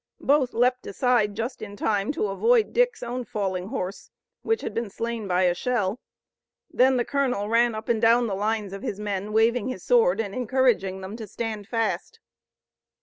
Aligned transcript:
Both 0.23 0.55
leaped 0.55 0.87
aside 0.87 1.35
just 1.35 1.61
in 1.61 1.75
time 1.75 2.11
to 2.13 2.29
avoid 2.29 2.73
Dick's 2.73 3.03
own 3.03 3.23
falling 3.23 3.67
horse, 3.67 4.09
which 4.41 4.61
had 4.61 4.73
been 4.73 4.89
slain 4.89 5.27
by 5.27 5.43
a 5.43 5.53
shell. 5.53 5.99
Then 6.71 6.97
the 6.97 7.05
colonel 7.05 7.47
ran 7.49 7.75
up 7.75 7.87
and 7.87 8.01
down 8.01 8.25
the 8.25 8.33
lines 8.33 8.73
of 8.73 8.81
his 8.81 8.99
men, 8.99 9.31
waving 9.31 9.67
his 9.67 9.83
sword 9.85 10.19
and 10.19 10.33
encouraging 10.33 11.01
them 11.01 11.15
to 11.17 11.27
stand 11.27 11.67
fast. 11.67 12.19